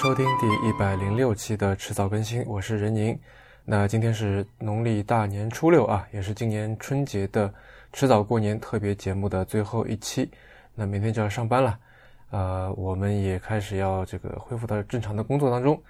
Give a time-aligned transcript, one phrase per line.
[0.00, 3.18] 收听第一百零六期的迟早更新，我是任宁。
[3.64, 7.52] 那今天是农历大年初六啊，也是今年春节的
[7.92, 10.30] 迟早过年特别节目的最后一期。
[10.76, 11.76] 那明天就要上班了，
[12.30, 15.82] 呃，我们也开始要这个恢复到正常的工作当中。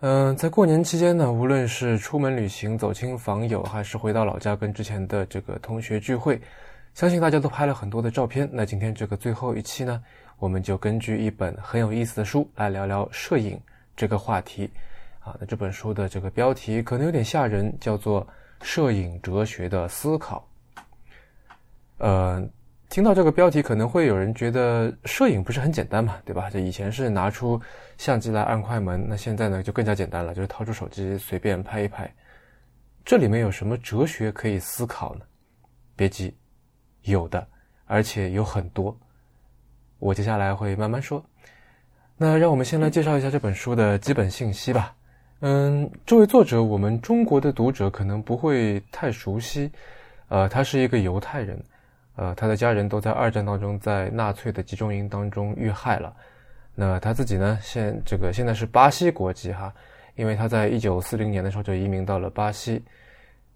[0.00, 6.40] 嗯，在过年期间呢，无论是出门旅行、走亲访友，还是回到老家跟之前的这个同学聚会，
[6.94, 8.48] 相信大家都拍了很多的照片。
[8.50, 10.02] 那今天这个最后一期呢，
[10.42, 13.56] 我们就根据一本很有意思的书来聊聊摄影
[13.94, 14.68] 这个话题。
[15.20, 18.26] 啊，那这本书的这个标题可能有点吓人，叫做
[18.60, 20.44] 《摄影哲学的思考》。
[21.98, 22.44] 呃，
[22.88, 26.50] 听到这个标题，可能会有人觉得摄影不是很简单嘛，对吧？
[26.50, 27.60] 这以前是拿出
[27.96, 32.12] 相机来按快门，那现在呢就更加简单了，就是掏出手机随便拍一拍。
[33.04, 35.24] 这里面有什么哲学可以思考呢？
[35.94, 36.36] 别急，
[37.02, 37.46] 有的，
[37.84, 38.98] 而且有很多。
[40.02, 41.24] 我接下来会慢慢说。
[42.16, 44.92] 那让我们先来介绍一下这本书的基本信息吧。
[45.42, 49.70] 嗯，这位作者，我们中国的读者可能不会太熟悉。
[50.26, 51.64] 呃，他是一个犹太人，
[52.16, 56.12] 呃，他的家人都在二战当中在纳粹的集中营当中遇害了。
[56.74, 59.72] 那他自己呢，现这个现在是巴西国籍哈，
[60.16, 62.82] 因为他在一九四零年的时候就移民到了巴西。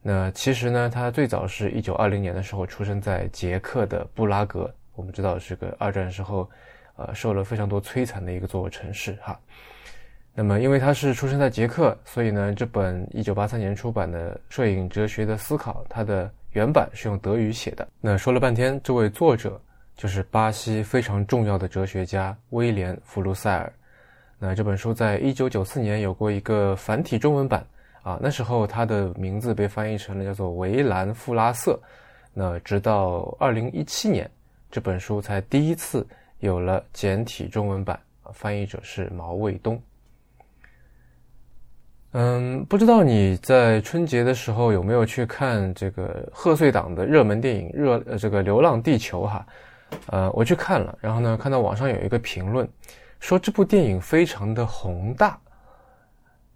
[0.00, 6.50] 那其实呢，他最早是一九二零年的时候出生在捷克的布拉格，我们知道是个二战时候，
[6.96, 9.38] 呃，受了非常多摧残的一个作城市哈。
[10.34, 17.88] 那么，因为他是出生在捷克，所以呢，这本一九八三年出版的《摄影哲学的思考》，它的原版是用德语写的。
[18.00, 19.58] 那说了半天，这位作者
[19.96, 23.72] 就是巴西非常重要的哲学家威廉·弗卢塞尔。
[24.38, 27.66] 那这本书在一九九四年有过一个繁体中文版
[28.02, 31.80] 啊，那时候他的名字被翻译成了叫做维兰·富拉瑟。
[32.34, 34.30] 那直到二零一七年，
[34.76, 36.06] 这本书才第一次
[36.40, 37.98] 有了简体中文版，
[38.34, 39.80] 翻译者是毛卫东。
[42.12, 49.46] 嗯，不知道你在春节的时候有没有去看这个贺岁档的热门电影《热呃这个流浪地球》哈？
[50.08, 52.68] 呃，我去看了，然后呢，看到网上有一个评论
[53.18, 55.40] 说这部电影非常的宏大。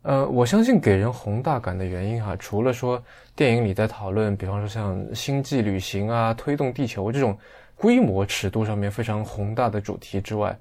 [0.03, 3.03] 呃，我相信给人宏大感的原因哈，除了说
[3.35, 7.37] 电影里在讨论，比方说像星际旅行啊、推动地球这种
[7.81, 10.55] 规模尺度上面非常宏大的主题之外，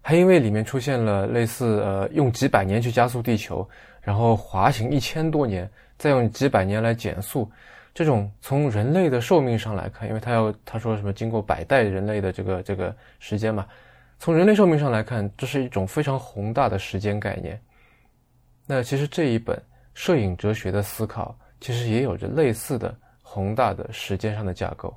[0.00, 3.68] 还因为里面出现了类似呃用几百年去加速地球。
[4.00, 7.50] 然后滑行一千多年，再用几百年来减速，
[7.94, 13.66] 这种从人类的寿命上来看，因为他要他说什么经过百代人类的这个这个时间嘛，
[14.18, 17.58] 从人类寿命上来看，这是一种非常宏大的时间概念。
[18.66, 19.60] 那其实这一本
[19.94, 24.94] 摄影哲学的思考，其实也有着类似的宏大的时间上的架构。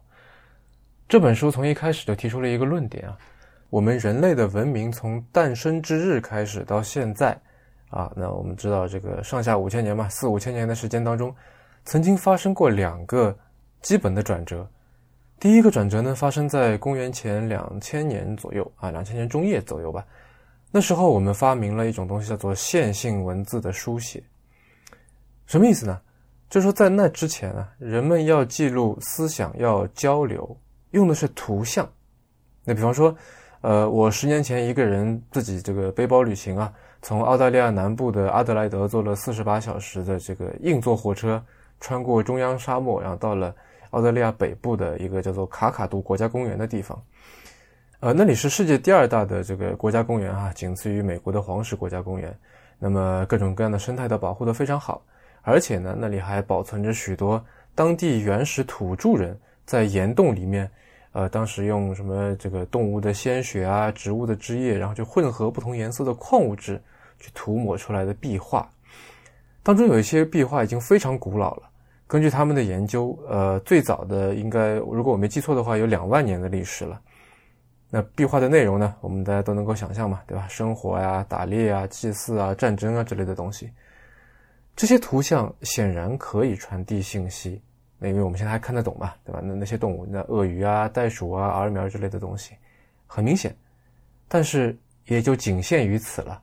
[1.08, 3.18] 这本书从一开始就提出了一个论点啊，
[3.70, 7.40] 我们人类的文明从诞生之日开始到现在。
[7.90, 11.34] 啊，那我们知道这个上下五千年嘛，四五千年的时间当中，
[11.86, 13.34] 曾经发生过两个
[13.82, 14.70] 基本的转折。
[15.40, 20.06] 第一个转折呢，发生在公元前两千年左右啊，两千年中叶左右吧。
[20.70, 24.22] 那时候我们发明了一种东西，叫做线性文字的书写。
[25.46, 26.02] 什么意思呢？
[26.50, 30.58] 就是说在那之前啊，人们要记录思想、要交流，
[30.98, 31.88] 用的是图像。
[32.66, 33.16] 那比方说，
[33.62, 36.74] 呃，我十年前一个人自己这个背包旅行啊。
[37.00, 41.42] 从澳大利亚南部的阿德莱德坐了四十八小时的这个硬座火车，
[41.80, 43.56] 穿过中央沙漠，然后到了
[43.92, 47.00] 澳大利亚北部的一个叫做卡卡杜国家公园的地方。
[48.00, 52.36] 呃，那里是世界第二大的这个国家公园啊，仅次于美国的黄石国家公园。
[52.80, 55.02] 那么各种各样的生态都保护得非常好，
[55.44, 57.44] 而且呢，那里还保存着许多
[57.76, 60.70] 当地原始土著人在岩洞里面。
[61.18, 66.80] 呃，当时用什么这个动物的鲜血啊，植物的汁液，然后就混合不同颜色的矿物质
[67.18, 68.70] 去涂抹出来的壁画，
[69.64, 71.64] 当中有一些壁画已经非常古老了。
[72.06, 77.02] 根据他们的研究，呃，最早的应该，如果我没记错的话，有两万年的历史了。
[77.90, 80.48] 那壁画的内容呢，我们大家都能够想象嘛，对吧？
[80.48, 83.72] 生活呀、打猎啊、祭祀啊、战争啊之类的东西，
[84.76, 87.60] 这些图像显然可以传递信息。
[88.00, 89.42] 那因为我们现在还看得懂嘛，对吧？
[89.44, 92.54] 那那些动物，那鳄鱼啊、袋鼠啊、儿苗之类的东西，
[93.08, 93.56] 很明显，
[94.28, 96.42] 但是也就仅限于此了。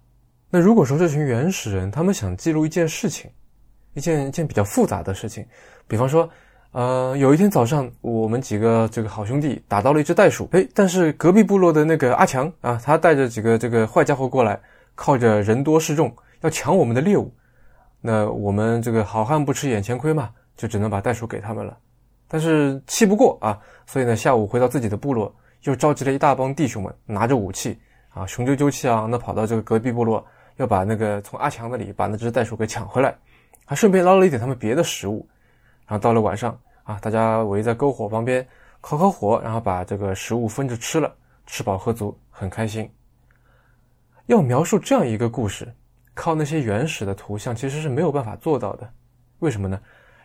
[0.50, 3.30] 那如果说这群原始人他们想记录一件事情，
[3.92, 5.46] 一件一件比较复杂的事情，
[5.86, 6.28] 比方说，
[6.72, 14.60] 呃，有一天早上我们几个这个好兄弟打到了一只袋鼠，哎，但是隔壁部落的那个阿强啊，他带着几个这个坏家伙过来，
[14.96, 17.32] 靠着人多势众要抢我们的猎物，
[18.00, 20.30] 那我们这个好汉不吃眼前亏嘛。
[20.56, 21.76] 就只能把袋鼠给他们了，
[22.28, 27.78] 但是气不过啊，所以呢，下午回到自己的部落，又召集了一大帮弟兄们，拿着武器
[28.10, 30.24] 啊，雄赳赳气昂昂的跑到这个隔壁部落，
[30.56, 33.14] 要把那个从阿强那里把那只袋鼠给抢回来，
[33.64, 35.26] 还顺便捞了一点他们别的食物。
[35.86, 38.46] 然后到了晚上啊，大家围在篝火旁边
[38.80, 41.12] 烤烤火，然后把这个食物分着吃了，
[41.46, 42.88] 吃饱喝足，很开心。
[44.26, 45.70] 要描述这样一个故事，
[46.14, 48.88] 靠那些原始的图像其实是没有办法做到的。
[49.40, 49.78] 为什么呢？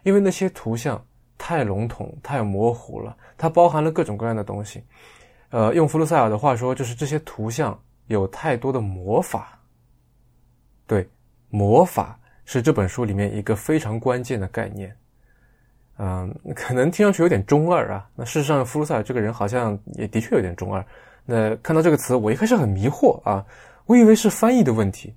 [0.04, 1.04] 因为那些图像
[1.38, 4.84] 太笼统、太模糊了，它包含了各种各样的东西。
[5.50, 9.60] 呃，用弗鲁塞尔的话说，就是这些图像有太多的魔法。
[10.86, 11.08] 对，
[11.50, 14.96] 魔法是这本书里面一个非常关键的概念。
[15.98, 18.10] 嗯，可能听上去有点中二啊。
[18.16, 20.86] 那事实上，弗鲁塞尔这个人好像也的确有点中二。
[21.26, 23.46] 那看到这个词，我一开始很迷惑啊。
[23.86, 25.14] 我以为是翻译的问题，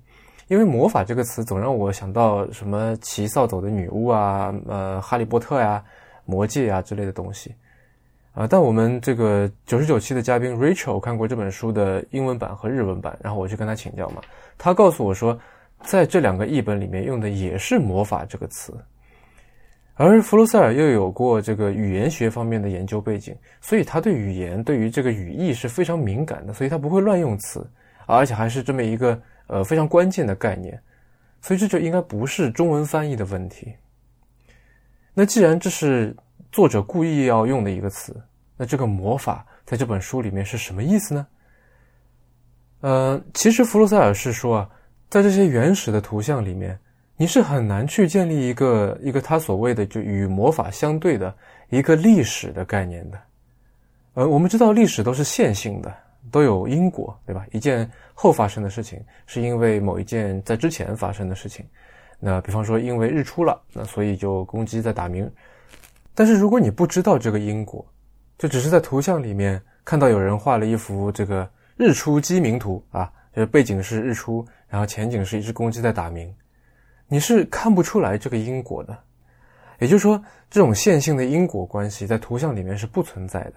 [0.53, 5.83] 因为“魔法”这个词总让我想到什么骑扫帚的女巫啊，呃，哈利波特呀、
[6.25, 7.55] 魔戒啊之类的东西，
[8.35, 14.21] 啊，但我们这个九十九期的嘉宾 Rachel 看过这本书的英文版和日文版，然后我去跟他请教嘛，
[14.55, 15.35] 他告诉我说，
[15.81, 18.77] 在这两个译本里面用的也是“魔法”这个词，
[19.95, 27.67] 而弗鲁塞尔又有过这个语言学方面的研究背景，所以他对语言、对于这个语义是非常敏感的，所以他不会乱用词。
[28.05, 30.81] 而且还是这么一个呃非常关键的概念，
[31.41, 33.73] 所以这就应该不是中文翻译的问题。
[35.13, 36.15] 那既然这是
[36.51, 38.15] 作者故意要用的一个词，
[38.57, 41.27] 那这个魔法在这本书里面是什么意思呢？
[42.81, 44.69] 呃，其实弗洛塞尔是说啊，
[45.09, 46.77] 在这些原始的图像里面，
[47.15, 51.33] 你是很难去建立一个一个他所谓的就与魔法相对的
[51.69, 53.21] 一个历史的概念的。
[54.15, 55.95] 呃，我们知道历史都是线性的。
[56.31, 57.45] 都有因果，对吧？
[57.51, 61.65] 一件后发生的事情，是因为某一件在之前发生的事情。
[62.19, 65.29] 那比方说，因为日出了，那所以就公鸡在打鸣。
[66.15, 67.85] 但是如果你不知道这个因果，
[68.37, 76.33] 就只是在图像里面看到有人画了一幅这个日出鸡鸣图啊，就是背景是日出，然后前景是一只公鸡在打鸣，
[77.07, 78.97] 你是看不出来这个因果的。
[79.79, 83.53] 也就是说，这种线性的因果关系在图像里面是不存在的。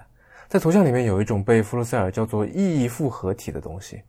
[0.49, 4.01] 在图像里面有一种被弗洛塞尔叫做意义复合体的东西，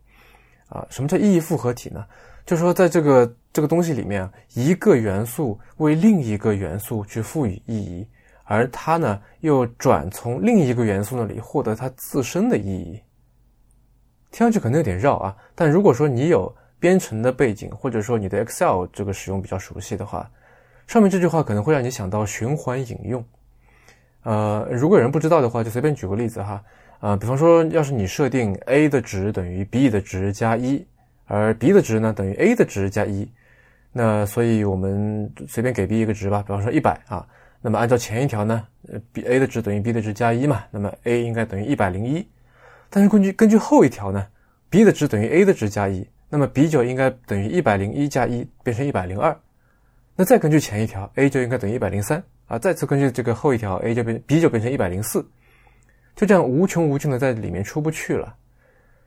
[0.68, 2.04] 啊，什么叫意义复合体呢？
[2.46, 8.08] 就是说，在这个这个东西里面，一个元素为另一个元素去赋予意义，
[8.44, 12.98] 而它呢又转从另一个元素那里获得它自身的意义。
[14.30, 20.30] 听上去可能有点绕啊，但如果说你有编程的背景，或者说你的 Excel 这个使用比较熟悉的话，
[20.86, 23.22] 上面这句话可能会让你想到循环引用。
[24.28, 26.62] 呃，如果有人不知道的话，就随便举个例子哈。
[27.00, 30.86] 啊，比方说，要是你设定 a 的值等于 b 的值加一，
[31.24, 33.26] 而 b 的值呢等于 a 的值加一，
[33.90, 37.26] 那所以我们随便给 b 一个值吧，比方说一百啊。
[37.62, 42.28] 那么按照前一条呢，呃，b a 的值等于 b 的值加一嘛，那么 a 应该等于一百零一。
[42.90, 44.26] 但是根据根据后一条呢
[44.68, 49.34] ，b 的值等于 a 的值加一，那么 b 就应该等于一百零一加一变成一百零二。
[50.16, 52.22] 那再根据前一条，a 就应该等于一百零三。
[52.48, 55.24] 啊，再次根据这个后一条，a 就变 b 就变成一百零四，
[56.16, 58.34] 就这样无穷无尽的在里面出不去了。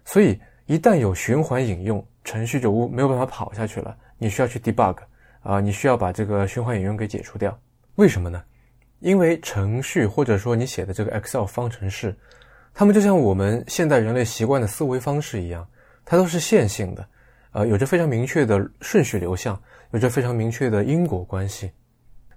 [0.05, 3.97] 所以一旦有循环引用，程序就无没有办法跑下去了。
[4.17, 4.95] 你需要去 debug
[5.41, 7.59] 啊，你需要把这个循环引用给解除掉。
[7.95, 8.43] 为什么呢？
[8.99, 12.15] 因为程序或者说你写的这个 Excel 方程式，
[12.75, 15.67] 它们就像我们现代人类习惯的思维方式一样，
[16.05, 17.07] 它都是线性的，
[17.53, 21.71] 呃，有着非常明确的顺序流向，有着非常明确的因果关系。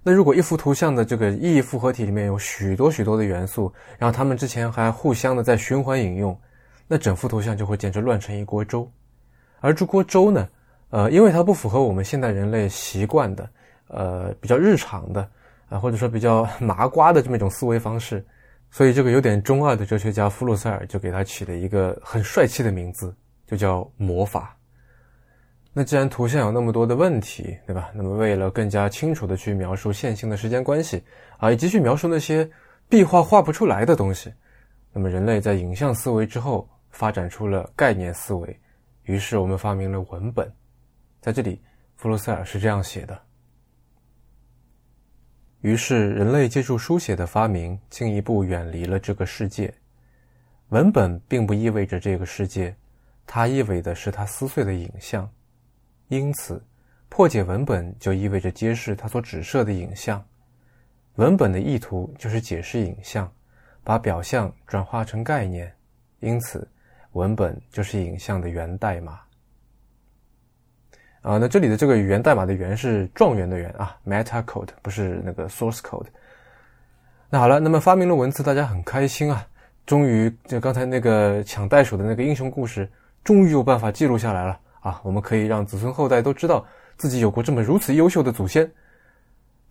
[0.07, 6.39] 那如果一幅图像的这个意义复合体里面有许多许多的元素，然后它们之前还互相的在循环引用，
[6.87, 8.87] 那整幅图像就会简直乱成一锅粥。
[9.61, 10.47] 而这锅粥呢，
[10.91, 13.49] 呃，因为它不符合我们现代人类习惯的，
[13.87, 15.27] 呃，比较日常的，
[15.69, 18.23] 啊，或者说比较麻瓜的这么一种思维方式，
[18.69, 23.11] 所以这个有点中二的哲学家弗洛塞尔就给他起了一个很帅气的名字，
[23.47, 24.54] 就叫魔法。
[25.77, 27.91] 那既然图像有那么多的问题，对吧？
[27.93, 31.03] 那么为了更加清楚的去描述线性的时间关系
[31.37, 32.49] 啊，以及去描述那些
[32.87, 34.33] 壁画画不出来的东西，
[34.93, 38.57] 那么人类在影像思维之后发展出了概念思维，
[39.03, 40.49] 于是我们发明了文本。
[41.19, 41.61] 在这里，
[41.97, 43.21] 弗洛塞尔是这样写的：
[45.59, 49.73] 于是人类借助书写的发明，进一步远离了这个世界。
[50.69, 52.73] 文本并不意味着这个世界，
[53.27, 55.29] 它意味的是它撕碎的影像。
[56.07, 56.63] 因此，
[57.09, 60.23] 破解文本就意味着揭示它所指涉的影像。
[61.15, 63.31] 文本的意图就是解释影像，
[63.83, 65.73] 把表象转化成概念。
[66.19, 66.67] 因此，
[67.13, 69.19] 文本就是影像的源代码。
[71.21, 76.05] 啊，那这里的这个源代码的源是状元的源啊，meta code 不是那个 source code。
[77.29, 79.47] 那好了，那么发明了文字，大家很开心啊，
[79.85, 82.87] 终于就刚才那个抢袋鼠的那个英雄故事。
[83.23, 85.01] 终于有办法记录下来了啊！
[85.03, 86.63] 我们可以让子孙后代都知道
[86.95, 88.71] 自己有过这么如此优秀的祖先。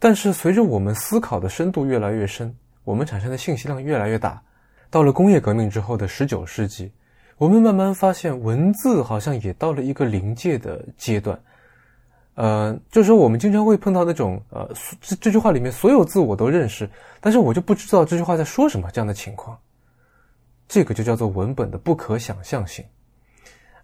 [0.00, 2.52] 但是随着我们思考的深度越来越深，
[2.82, 4.42] 我们产生的信息量越来越大，
[4.90, 6.90] 到了工业革命之后的十九世纪，
[7.38, 11.40] 我们慢慢发现文字好像也到了一个临界的阶段。
[12.34, 14.68] 呃，就是说我们经常会碰到那种呃，
[15.00, 16.90] 这这句话里面所有字我都认识，
[17.20, 19.56] 但是我就不知道这句话在说什么这样的情况。
[20.66, 22.84] 这个就叫做文本的不可想象性。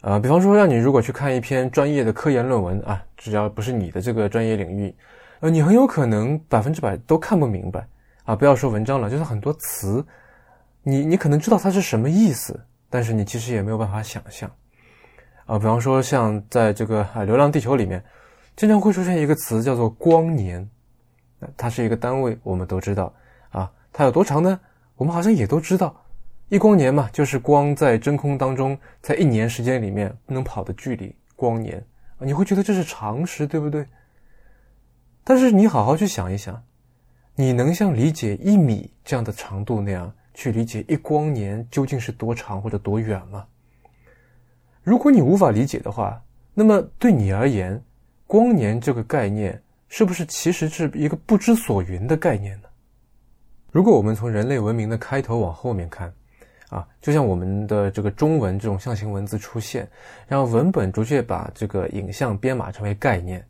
[0.02, 4.94] 呃，比方说让你如果去看一篇专业的科研论文啊，只要不是你的这个专业领域，
[5.40, 7.86] 呃，你很有可能百分之百都看不明白
[8.24, 8.34] 啊。
[8.34, 10.04] 不要说文章了，就是很多词，
[10.82, 14.50] 你你可能知道它是什么意思，但是你其实也没有办法想象。
[15.46, 18.02] 啊，比方说像在这个《啊流浪地球》里面。
[18.56, 20.68] 经常会出现一个词叫做光年，
[21.56, 23.14] 它是一个单位，我们都知道
[23.48, 23.70] 啊。
[23.90, 24.60] 它有多长呢？
[24.96, 25.99] 我们好像也都知道，
[26.50, 31.80] 一光年嘛，就是光在真空当中，在一年时间里面能跑的距离，光年。
[32.18, 33.86] 你会觉得这是常识，对不对？
[35.22, 36.60] 但是你好好去想一想，
[37.36, 43.46] 你能像理解一米这样的长度那样去理解一光年究竟是多长或者多远吗？
[44.82, 46.20] 如果你无法理解的话，
[46.52, 47.80] 那么对你而言，
[48.26, 52.68] 光年这个概念是不是其实是一个不知所云的概念呢？
[53.70, 56.12] 如果我们从人类文明的开头往后面看，
[56.70, 59.86] 啊，就像我们的这个中文这种象形文字出现，
[60.28, 63.44] 然后文本逐渐把这个影像编码成为概念，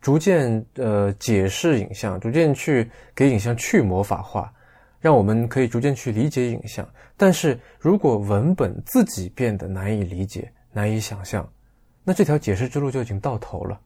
[0.00, 4.52] 逐渐呃解释影像，逐渐去给影像去魔法化，
[5.00, 6.88] 让我们可以逐渐去理解影像。
[7.16, 11.46] 但是如果文本自己变得难以理解、难以想象，
[12.04, 13.78] 那这条解释之路就已经到头了。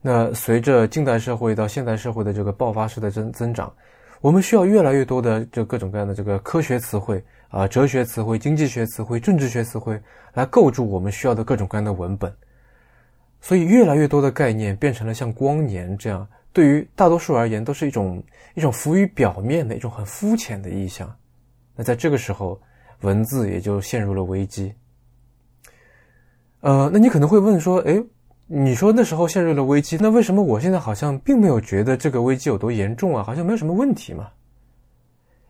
[0.00, 3.72] 那随着近代社会到现代社会的这个爆发式的增增长，
[4.20, 7.22] 我们需要越来越多的这各种各样的这个科学词汇
[7.54, 10.00] 啊、哲学词汇、经济学词汇、政治学词汇
[10.32, 12.34] 来构筑我们需要的各种各样的文本。
[13.40, 18.20] 所以，越来越多的概念变成了像光年这样，对于大多数而言都是一种
[18.54, 21.14] 一种浮于表面的一种很肤浅的意象。
[21.76, 22.60] 那在这个时候，
[23.02, 24.74] 文字也就陷入了危机。
[26.58, 28.02] 呃，那你可能会问说，哎？
[28.46, 33.22] 你说那时候陷入了危机，那为什么我现在好像并没有觉得这个危机有多严重啊？
[33.22, 34.28] 好像没有什么问题嘛？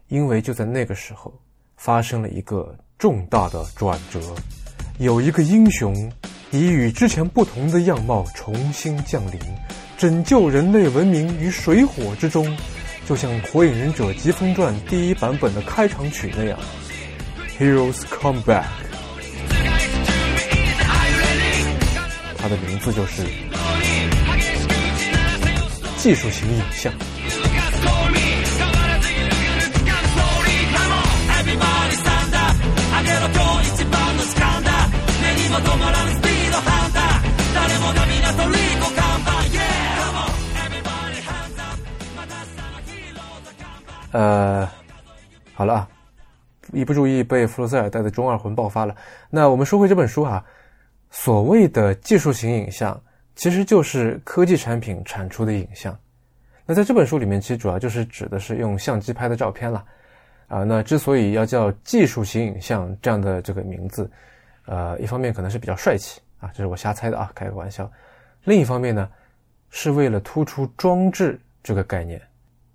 [0.08, 1.32] 因为就在那个时候，
[1.84, 4.18] 发生了一个重大的转折，
[4.96, 6.10] 有一个英雄
[6.50, 9.38] 以与之前不同的样貌重新降临，
[9.98, 12.56] 拯救人类文明于水火之中，
[13.06, 16.58] 就像《火影忍者疾风传》第一版本的开场曲那样
[17.58, 18.64] ，Heroes come back。
[22.38, 23.24] 它的名字就是
[25.98, 26.90] 技术型影像。
[44.14, 44.68] 呃，
[45.54, 45.88] 好了啊，
[46.72, 48.94] 一不注意被弗洛塞尔带的中二魂爆发了。
[49.28, 50.44] 那我们说回这本书哈。
[51.10, 53.00] 所谓的技术型影像，
[53.34, 55.96] 其实就是科技产品产出的影像。
[56.64, 59.84] 那在这本书里面，其实主要就是指的是用相机拍的照片了。
[60.46, 64.08] 啊，那之所以要叫技术型影像这样的这个名字，
[64.66, 67.90] 呃，一方面可能是比较帅气啊，这是我瞎猜的啊，开个玩笑。
[68.44, 69.08] 另一方面呢，
[69.70, 72.20] 是为了突出装置这个概念。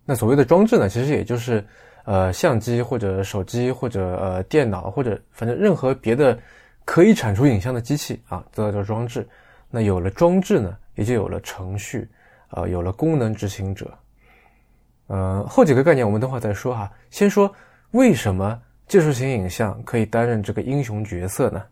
[0.09, 1.63] 那所谓的装置呢，其实也就是
[2.03, 6.35] 呃相机或者手机或者呃电脑或者反正任何别的。
[6.85, 9.23] 可以产出影像的机器啊，都叫装置。
[9.69, 12.09] 那有了装置呢，也就有了程序，
[12.49, 13.95] 呃，有了功能执行者。
[15.05, 16.91] 呃，后几个概念我们等会再说哈。
[17.11, 17.53] 先说
[17.91, 21.63] 为什么技术型影像可以担任这个英雄角色呢？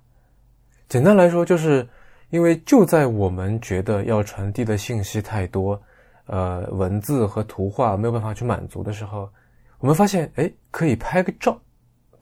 [0.87, 1.87] 简单来说，就是
[2.29, 5.81] 因为就在我们觉得要传递的信息太多，
[6.27, 9.29] 呃，文字和图画没有办法去满足的时候，
[9.79, 11.59] 我们发现，哎，可以拍个照，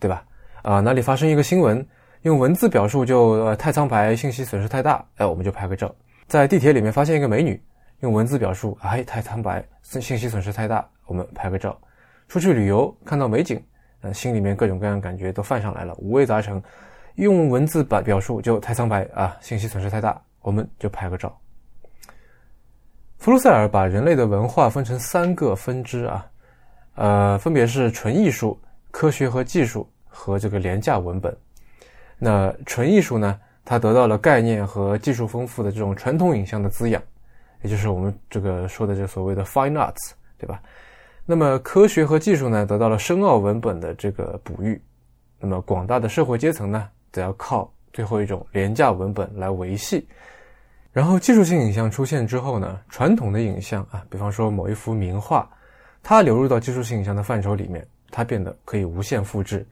[0.00, 0.24] 对吧？
[0.62, 1.86] 啊，哪里发生一个新闻？
[2.22, 5.94] 用文字表述就呃太苍白，信息损失太大，哎，我们就拍个照。
[6.26, 7.62] 在地铁里面发现一个美女，
[8.00, 11.78] 用文字表述，哎，太苍白，信息损失太大，我们拍个照。
[12.26, 13.62] 出去旅游看到美景，
[14.00, 16.60] 呃，心里面各种各样感觉都泛上来了，五味杂陈。
[17.14, 21.36] 用文字把表述就太苍白啊，信息损失太大，我们就拍个照。
[23.26, 26.24] 弗鲁塞尔把人类的文化分成三个分支啊，
[26.94, 28.56] 呃，分别是纯艺术、
[28.92, 31.36] 科学和技术和这个廉价文本。
[32.20, 33.36] 那纯艺术呢？
[33.64, 37.02] 它得到了概念和技术丰富的这种传统影像的滋养，
[37.62, 40.62] 也就是我们这个说的这所谓的 fine arts，对吧？
[41.24, 44.80] 那么科学和技术呢，得到了深奥文本的这个哺育。
[45.40, 50.06] 那么广大的社会阶层呢，则要靠最后一种廉价文本来维系。
[50.96, 55.46] 然后技术性影像出现之后呢，传统的影像啊，比方说某一幅名画，
[56.02, 59.66] 它流入到技术性影像的范畴里面，它变得可以无限复制。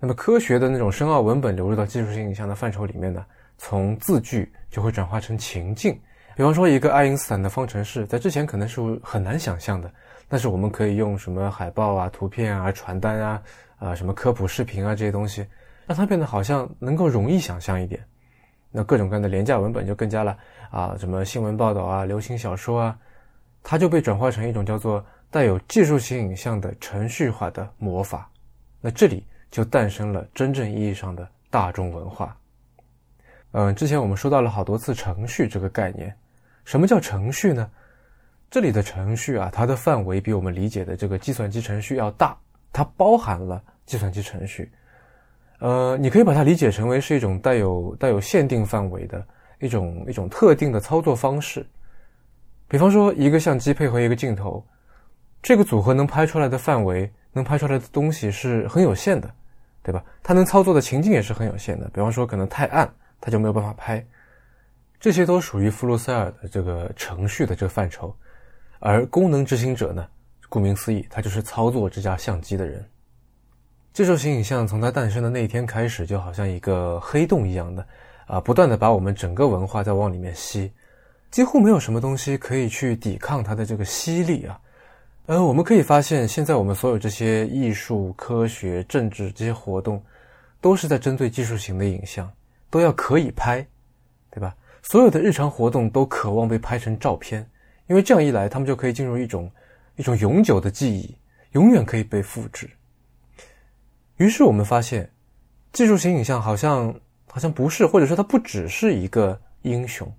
[0.00, 3.24] 那么科学的那种深奥文本流入到技术性影像的范畴里面呢，
[3.56, 5.96] 从字句就会转化成情境。
[6.34, 9.88] 比方说一个爱因斯坦的方程式，在之前可能是很难想象的，
[10.26, 13.40] 但是我们可以用什么海报啊、图片啊、传单啊、
[13.78, 15.46] 啊什么科普视频啊这些东西，
[15.86, 18.04] 让它变得好像能够容易想象一点。
[18.76, 20.36] 那各种各样的廉价文本就更加了
[20.70, 22.98] 啊，什么新闻报道啊、流行小说啊，
[23.62, 28.28] 它就被转化成一种叫做带有技术性影像的程序化的魔法。
[28.80, 29.24] 那这里。
[29.54, 32.36] 就诞生了真正意义上的大众文化。
[33.52, 36.12] 嗯，之前我们说到了好多次程序这个概念。
[36.64, 37.70] 什么叫程序呢？
[38.50, 42.36] 这里的程序啊，它的范围比我们理解的这个计算机程序要大，
[42.72, 44.72] 它包含了计算机程序。
[45.64, 49.26] 呃，你可以把它理解成为是一种带有带有限定范围的
[49.60, 51.66] 一种一种特定的操作方式。
[52.68, 54.62] 比方说，一个相机配合一个镜头，
[55.42, 59.34] 这个组合能拍出来的范围，能拍出来的东西是很有限的。
[59.82, 60.04] 对吧？
[60.22, 64.06] 它能操作的情境也是很有限的，比方说可能太暗，它就没有办法拍。
[65.00, 68.14] 这些都属于弗鲁塞尔的这个程序的这个范畴。
[68.80, 70.06] 而功能执行者呢，
[70.50, 72.84] 顾名思义，他就是操作这架相机的人。
[73.94, 77.86] 技术型影像从它诞生的那一天开始，就好像一个黑洞一样的
[78.26, 80.68] 啊，不断的把我们整个文化在往里面吸，
[81.30, 84.58] 几乎没有什么东西可以去抵抗它的这个吸力啊。
[85.26, 90.02] 呃，我们可以发现，现在我们所有这些艺术、科学、政治这些活动，
[90.60, 92.28] 都是在针对技术型的影像，
[92.70, 93.64] 都要可以拍，
[94.28, 94.56] 对吧？
[94.82, 97.48] 所有的日常活动都渴望被拍成照片，
[97.86, 99.48] 因为这样一来，他们就可以进入一种
[99.94, 101.16] 一种永久的记忆，
[101.52, 102.68] 永远可以被复制。
[104.16, 105.10] 于是我们发现，
[105.72, 106.94] 技术型影像好像
[107.30, 110.10] 好像不是，或者说它不只是一个英雄，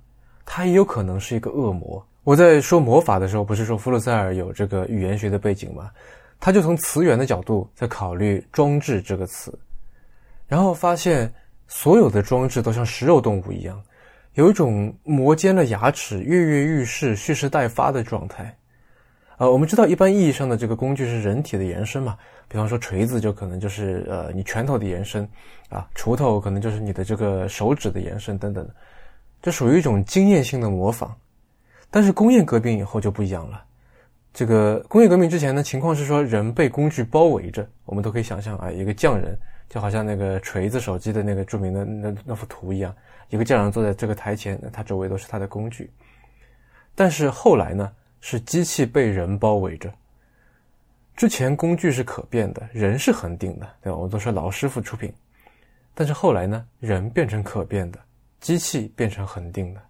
[0.45, 2.05] 它也有可能是一个恶魔。
[2.23, 5.91] 我在说魔法的时候，不是说弗洛塞尔有这个语言学的背景吗？
[6.39, 9.57] 他就从词源的角度在考虑“装置”这个词，
[10.47, 11.33] 然后发现
[11.67, 13.81] 所有的装置都像食肉动物一样，
[14.33, 18.53] 有一种磨尖了牙齿、跃跃欲试、蓄势待发的状态。
[19.37, 22.17] 呃，我们知道一般意义上的这个工具是人体的延伸嘛，
[22.47, 25.27] 比方说锤子就可能就是呃你拳头的延伸，
[25.69, 28.67] 啊，锄头可能就是你的这个手指的延伸等等，
[29.41, 31.15] 这属于一种经验性的模仿。
[31.91, 33.63] 但是工业革命以后就不一样了。
[34.33, 39.37] 这个工业革命之前的，情况是说人被工具包围着，我们都可以想象啊，一个匠人
[39.69, 42.93] 就好像那个锤子手机的那个著名的那那幅图一样，
[43.29, 45.89] 一个匠人坐在这个台前，他周围都是他的工具。
[46.93, 49.93] 但是后来呢，是机器被人包围着。
[51.15, 53.97] 之前工具是可变的，人是恒定的，对吧？
[53.97, 55.13] 我们都说老师傅出品。
[55.93, 57.99] 但是后来呢，人变成可变的，
[58.41, 59.81] 机器变成恒定的。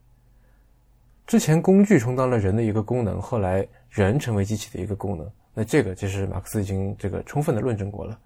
[1.26, 5.28] 之前工具充当了人的一个功能，后来人成为机器的一个功能。
[5.56, 8.20] 那这个其实马克思已经这个充分的论证过了。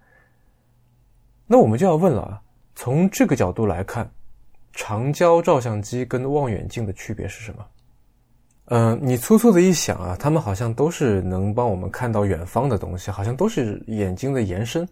[1.47, 2.41] 那我们就要问了啊，
[2.75, 4.11] 从这个角度来看，
[4.73, 7.65] 长焦照相机跟望远镜的区别是什么？
[8.71, 14.87] 嗯，你粗粗的一想啊，他们好像都是能帮我们看到远方的东西，好像都是眼睛的延伸，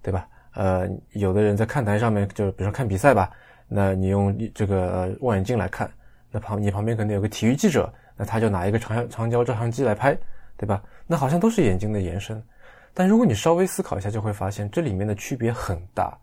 [0.00, 0.28] 对吧？
[0.54, 3.28] 呃，有的人在看台上面，就比如说看比赛吧，
[3.66, 5.90] 那你用这个望远镜来看。
[6.30, 10.16] 那旁你旁边可能有个体育记者，那他就拿一个长长焦照相机来拍，
[10.56, 10.80] 对吧？
[11.04, 12.40] 那好像都是眼睛的延伸，
[12.94, 16.16] 但如果你稍微思考一下，就会发现这里面的区别很大，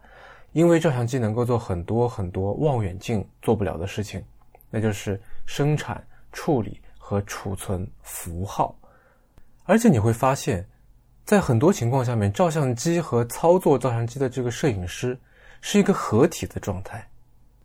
[0.53, 4.23] 因为照相机能够做很多很多望远镜做不了的事情，
[4.69, 8.73] 那就是生产、处理和储存符号，
[9.65, 10.65] 而且你会发现，
[11.25, 15.19] 在很多情况下面，照相机和操作照相机的这个摄影师
[15.59, 17.05] 是一个合体的状态。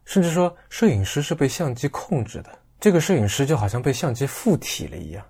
[0.05, 5.25] 甚至说，摄影师是被相机控制的，这个摄影师就好像被相机附体了一样。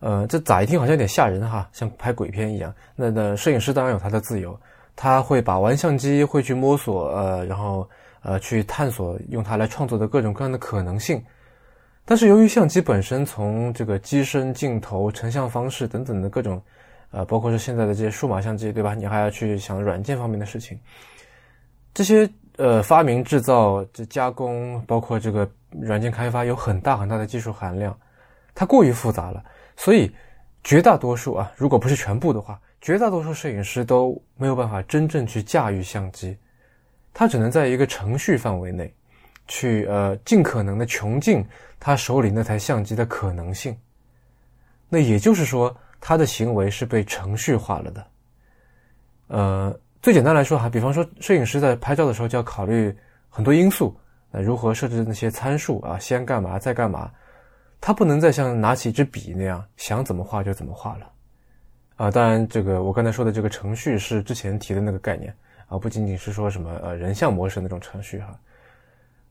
[0.00, 2.74] 呃，这咋一听好像有点吓人哈，像拍鬼片一样。
[2.96, 4.60] 那那摄影师当然有他的自由，
[4.96, 7.88] 他会把玩相机，会去摸索，呃，然后
[8.22, 11.24] 呃去探索用它来创作的各种各样的可能性。
[12.04, 16.62] 但是由于相机本身从这个机身、镜头、成像方式等等的各种，
[17.10, 18.94] 呃，包括是现在的这些数码相机，对吧？
[18.94, 20.78] 你还要去想软件方面的事情，
[21.94, 22.28] 这些。
[22.56, 27.98] 呃，发明、制造、这加工，包括这个软件开发，有很大很大的技术含量，
[28.54, 29.42] 它过于复杂了，
[29.78, 30.12] 所以
[30.62, 36.36] 绝大多数啊，如果不是全部的话，绝大多数摄影师都没有办法真正去驾驭相机，
[37.14, 38.92] 他只能在一个程序范围内，
[39.50, 41.44] 去呃尽可能的穷尽
[41.78, 43.76] 他手里那台相机的可能性。
[44.88, 48.06] 那也就是说，他的行为是被程序化了的，
[49.26, 49.78] 呃。
[50.02, 52.90] 最简单来说哈，比方说摄影师在拍照的时候就要考虑
[53.28, 53.94] 很多因素，
[54.30, 55.98] 那如何设置那些参数啊？
[55.98, 57.10] 先干嘛再干嘛？
[57.82, 61.12] 他不能再像拿起一支笔那样想怎么画就怎么画了。
[61.96, 65.36] 啊，当然，这个我刚才说的这个程序是之前提的那个概念
[65.68, 68.40] 啊，不仅仅是说什么呃人像模式那种程序哈。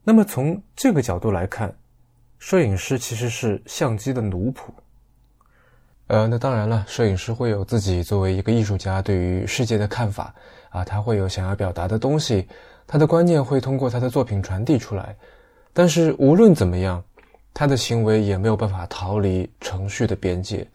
[0.09, 1.71] 那么从这个角度来看，
[2.39, 4.61] 摄影师其实是相机的奴仆。
[6.07, 10.33] 呃，那当然了，摄影师会有自己作为一个艺术家对于世界的看法
[10.71, 12.47] 啊，他会有想要表达的东西，
[12.87, 15.15] 他的观念会通过他的作品传递出来。
[15.73, 17.03] 但是无论怎么样，
[17.53, 20.67] 他的行为也没有办法逃离程序的边界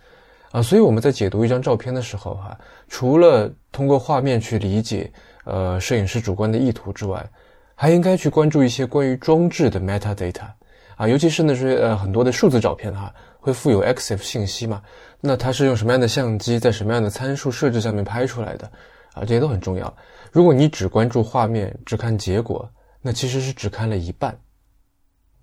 [0.53, 0.63] 啊。
[0.63, 7.29] 所以我们在解读一张照片的时候，哈，除了通过画面去理解呃摄影师主观的意图之外，
[7.75, 10.49] 还应该去关注一些关于装置的 metadata
[10.97, 13.13] 啊，尤其是那些呃很多的数字照片哈。
[13.45, 14.83] 会附有 EXIF 信息嘛？
[15.21, 18.67] 那它是用什么样的相机，在什么样的参数设置下面拍出来的？
[19.13, 19.95] 啊，这些都很重要。
[20.33, 22.67] 如果你只关注画面，只看结果，
[23.03, 24.35] 那其实是只看了一半。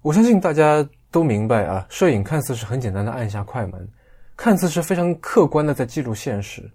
[0.02, 3.88] 我相信大家都明白啊，摄影看似是很简单的按下快门，
[4.36, 6.67] 看似是非常客观的在记录现实，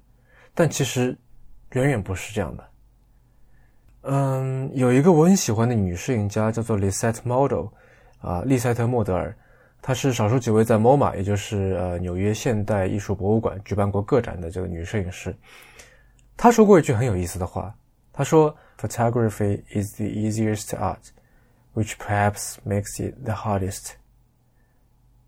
[0.55, 1.19] 但其实
[1.73, 2.65] 远远不是这样的。
[4.09, 7.67] 嗯，有一个我很喜欢的女摄影家叫做 Lisette Model，
[8.21, 9.37] 啊，利塞特·莫德尔。
[9.83, 15.35] 她是少数几位在 MoMA，也就是呃纽约现代艺术博物馆举办过个展的这个女摄影师。
[16.37, 17.75] 她说过一句很有意思的话，
[18.13, 21.09] 她说：“Photography is the easiest art,
[21.75, 23.91] which perhaps makes it the hardest。”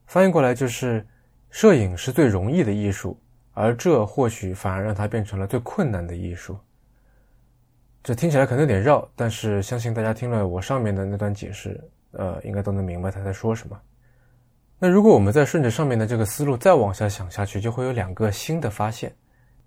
[0.07, 1.05] 翻译过来就是，
[1.51, 3.19] 摄影是最容易的艺术，
[3.55, 6.57] 而这或许反而让它变成了最困难的艺术。
[8.09, 11.79] 这听起来可能有点绕，但是相信大家听了我上面的那段解释，
[12.13, 13.79] 呃，应该都能明白他在说什么。
[14.79, 19.15] 那如果我们再顺着上面的这个思路再往下想下去，就会有两个新的发现。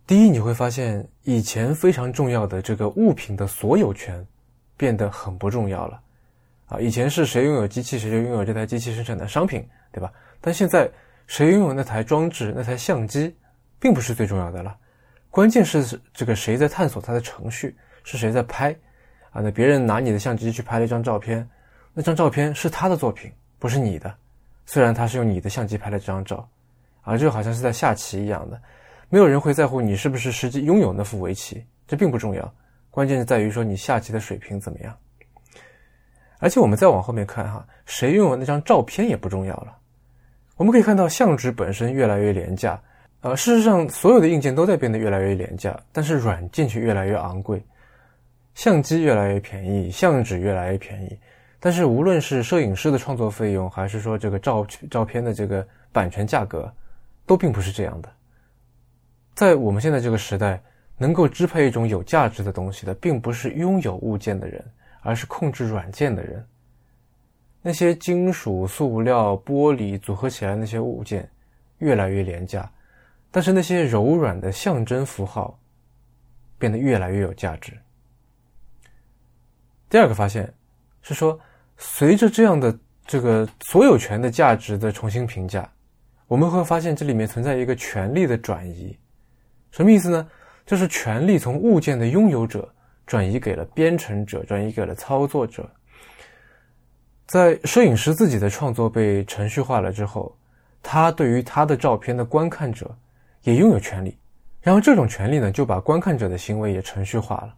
[0.07, 4.25] 第一，你会发现以前非常重要的这个物品的所有权
[4.75, 6.01] 变得很不重要了。
[6.65, 10.11] 啊，以前是谁拥有机器，谁就拥有这台机器生产的商品，对吧？
[10.41, 10.89] 但现在
[11.27, 13.35] 谁拥有那台装置、那台相机，
[13.79, 14.75] 并不是最重要的了。
[15.29, 18.75] 关键是这个谁在探索它的程序，是谁在拍。
[19.31, 21.47] 啊，那别人拿你的相机去拍了一张照片，
[21.93, 24.13] 那张照片是他的作品，不是你的。
[24.65, 26.47] 虽然他是用你的相机拍了这张照，
[27.01, 28.61] 啊，就好像是在下棋一样的，
[29.09, 32.53] 没有人会在乎你是不是实际拥有那副围棋，这并不重要，
[32.89, 34.93] 关键是在于说你下棋的水平怎么样。
[36.39, 39.77] 而且我们再往后面看哈，谁拥有那张照片也不重要了。
[40.57, 42.81] 我们可以看到相纸本身越来越廉价，
[43.21, 47.63] 呃，事实上所有的硬件都在变得越来越廉价，但是软件却越来越昂贵，
[48.61, 51.17] 相机越来越便宜，相纸越来越便宜。
[51.59, 56.71] 但是，无论是摄影师的创作费用，还是说这个照照片的这个版权价格，
[57.25, 58.13] 都并不是这样的。
[59.33, 60.61] 在我们现在这个时代，
[60.95, 64.63] 能够支配一种有价值的东西的，并不是拥有物件的人，
[65.01, 66.45] 而是控制软件的人。
[67.63, 71.27] 那些金属、塑料、玻璃组合起来那些物件，
[71.79, 72.71] 越来越廉价，
[73.31, 75.59] 但是那些柔软的象征符号，
[76.59, 77.75] 变得越来越有价值。
[79.91, 80.51] 第二个发现
[81.03, 81.39] 是说。
[81.83, 82.77] 随着这样的
[83.07, 85.67] 这个所有权的价值的重新评价，
[86.27, 88.95] 我们会发现这里面存在一个权利的转移。
[89.71, 90.27] 什么意思呢？
[90.63, 92.71] 就是权利从物件的拥有者
[93.07, 95.67] 转移给了编程者，转移给了操作者。
[97.25, 100.37] 在摄影师自己的创作被程序化了之后，
[100.83, 102.95] 他对于他的照片的观看者
[103.41, 104.15] 也拥有权利，
[104.61, 107.55] 然后这种权利呢，就把观看者的行为也程序化了。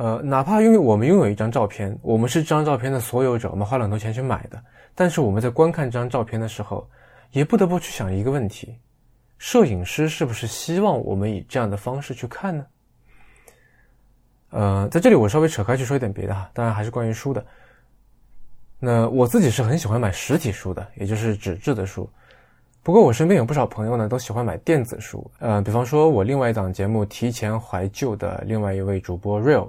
[0.00, 4.58] 呃，哪怕因为我们拥有一张照片，我们是这张照片的所有者，我们花了很多钱去买的，
[4.94, 6.88] 但是我们在观看这张照片的时候，
[7.32, 8.78] 也不得不去想一个问题：
[9.36, 12.64] 摄影师是不是希望我们以这样的方式去看呢？
[14.48, 17.44] 呃，在这里我稍微扯开去说一点别的哈，当然还是关于书的。
[18.78, 22.08] 那我自己是很喜欢买实体书的，也就是纸质的书。
[22.82, 25.30] 不过我身边有不少朋友呢，都喜欢买电子书。
[25.40, 29.68] 呃，比方说我另外一档节目《提前怀旧》的另外一位主播 Real。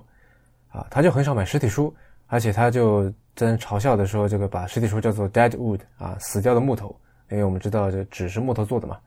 [0.72, 1.94] 啊，他就很少买实体书，
[2.28, 6.96] 而且他就在嘲笑的说，这个把实体书叫做 dead wood 啊，死掉的木头，
[7.30, 8.98] 因为我们知道这纸是木头做的嘛。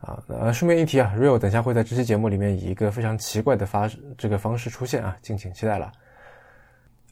[0.00, 5.90] 啊，呃，顺便一提啊，Real 等下会在这期节目里面以一个非常奇怪的发这个方式出现啊，敬请期待了。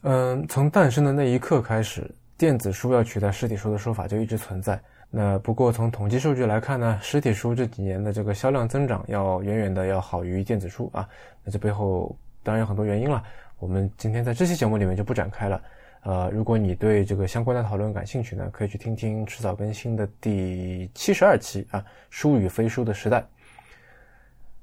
[0.03, 2.07] 嗯，从诞生的那一刻开始，
[2.37, 4.79] 电子书要取代实体书的说法就一直存在。
[5.09, 11.09] 那不过从统计数据来看呢，实体书这几年的这个销量增长要远远的要好于电子书啊。
[11.43, 13.23] 那这背后当然有很多原因了。
[13.63, 15.61] 我们今天在这期节目里面就不展开了。
[16.01, 23.21] 呃，如果你对这个相关的讨论感兴趣呢，可以去听听迟早更新的第七十二期啊，《书与非书的时代》。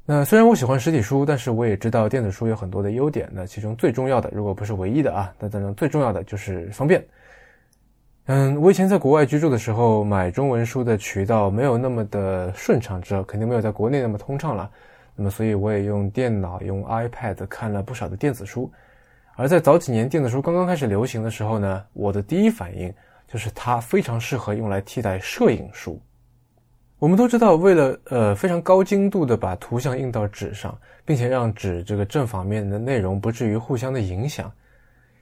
[0.04, 3.26] 那虽然我喜欢实体书，但是我也知道电子书有很多的优点。
[3.32, 7.02] 那其中最重要的，如果不是唯一的啊，那当然最重要的就是方便。
[8.26, 14.70] 嗯，我以前在国外居住的时候，买中文书的渠道没有那么的顺畅，这肯定没有在国内那么通畅了。
[15.16, 18.70] 那么，所以我也用电脑、用 iPad 看了不少的电子书。
[19.40, 22.92] 而在早几年电子书刚刚开始流行的时候呢，我的第一反应
[23.26, 25.98] 就是它非常适合用来替代摄影书。
[26.98, 34.53] 我们都知道，为了呃非常高精度的把图像印到纸上，并且让纸这个正反面的内容不至于互相的影响。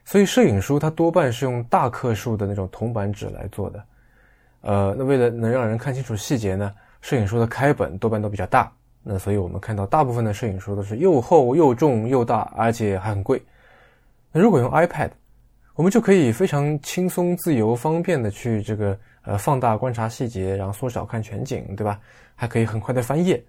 [0.05, 3.85] 所以摄影书它多半是用大克数的那种铜板纸来做的，
[4.63, 8.69] 呃，那为了能让人看清楚细节呢，摄影书的开本多半都比较大，
[9.05, 13.41] 那所以我们看到大部分的摄影书都是又厚又重又大，而且还很贵。
[14.33, 15.11] 那如果用 iPad，
[15.75, 22.01] 我们就可以非常轻松、自由、方便的去这个呃放大观察细节，然后缩小看全景，对吧？
[22.35, 23.43] 还可以很快的翻页。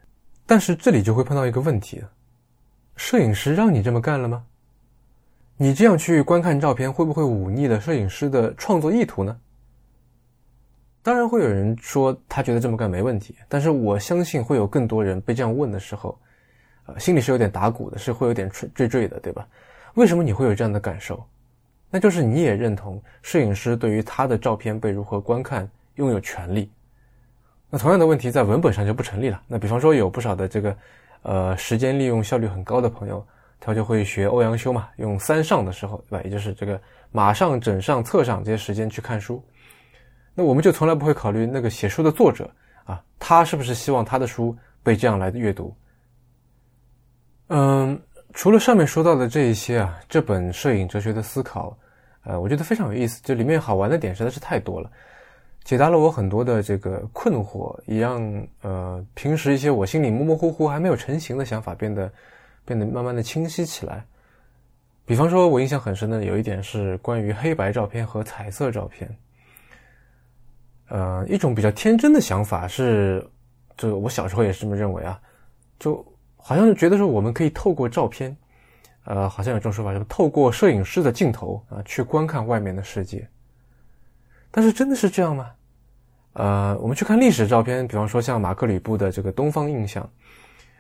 [0.46, 2.10] 但是这里就会碰到一个问题了：
[2.96, 4.46] 摄影师让你这么干了吗？
[5.58, 9.38] 你这样去观看照片，会不会忤逆了摄影师的创作意图呢？
[11.02, 16.18] 当然会有人说他觉得这么干没问题，但是我相信会有更多人被这样问的时候，
[16.86, 19.48] 呃，心里是有点打鼓的，是会有点惴惴惴的，对吧？
[19.95, 21.23] 为什么你会有这样的感受？
[21.89, 26.71] 那就是你也认同摄影师对于他的照片被如何观看拥有权利。
[27.69, 29.41] 那同样的问题在文本上就不成立了。
[29.47, 30.78] 那比方说有不少的这个，
[31.23, 33.25] 呃，时间利用效率很高的朋友。
[33.62, 36.23] 他就会学欧阳修嘛，用三上的时候，对吧？
[36.23, 39.43] 也就是这个马上、枕上、侧上这些时间去看书。
[40.34, 42.49] 那我们就从来不会考虑那个写书的作者
[42.86, 45.75] 啊，他是不是希望他的书被这样来阅读？
[47.47, 48.02] 嗯，
[48.39, 51.78] 除了上面说到的这一些啊，这本摄影哲学的思考，
[52.23, 53.19] 呃，我觉得非常有意思。
[53.21, 54.89] 这里面好玩的点实在是太多了，
[55.65, 62.10] 解答了我很多的这个困惑，也让呃平时一些我心里模模糊糊还没有成型的想法变得。
[62.65, 64.06] 变得慢慢的清晰起来。
[65.04, 69.10] 比方说，我印象很深的有一点是关于黑白照片和彩色照片。
[70.88, 73.28] 呃，一种比较天真的想法是，
[73.75, 75.19] 就我小时候也是这么认为啊，
[75.80, 76.06] 就
[76.50, 78.36] 好像是觉得说我们可以透过照片，
[79.04, 83.30] 呃，好像有这种说法，就透过摄影师的镜头啊去观看外面的世界。
[84.50, 85.52] 但是真的是这样吗？
[86.34, 90.04] 呃，我们去看历史照片，比方说像马克吕布的这个《东方印象》。